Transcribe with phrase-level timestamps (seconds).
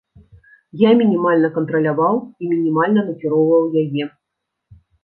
[0.83, 4.13] Я мінімальна кантраляваў і мінімальна накіроўваў яе.